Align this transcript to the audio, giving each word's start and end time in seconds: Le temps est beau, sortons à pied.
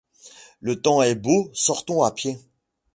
Le 0.61 0.81
temps 0.81 1.03
est 1.03 1.13
beau, 1.13 1.51
sortons 1.53 2.01
à 2.01 2.09
pied. 2.11 2.39